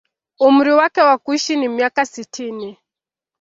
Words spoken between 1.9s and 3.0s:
sitini